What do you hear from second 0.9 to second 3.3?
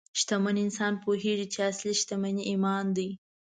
پوهېږي چې اصلي شتمني ایمان دی.